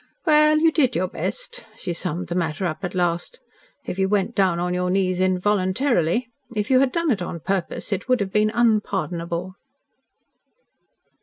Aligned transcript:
"Well, 0.25 0.57
you 0.57 0.71
did 0.71 0.95
your 0.95 1.07
best," 1.09 1.63
she 1.77 1.93
summed 1.93 2.29
the 2.29 2.33
matter 2.33 2.65
up 2.65 2.83
at 2.83 2.95
last, 2.95 3.39
"if 3.85 3.99
you 3.99 4.09
went 4.09 4.33
down 4.33 4.59
on 4.59 4.73
your 4.73 4.89
knees 4.89 5.19
involuntarily. 5.21 6.27
If 6.55 6.71
you 6.71 6.79
had 6.79 6.91
done 6.91 7.11
it 7.11 7.21
on 7.21 7.39
purpose, 7.39 7.93
it 7.93 8.09
would 8.09 8.19
have 8.19 8.31
been 8.33 8.49
unpardonable." 8.51 9.53